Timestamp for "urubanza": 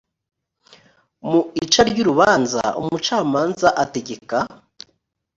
2.03-2.63